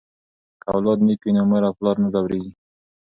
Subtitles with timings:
[0.61, 2.51] که اولاد نیک وي نو مور او پلار نه ځورېږي.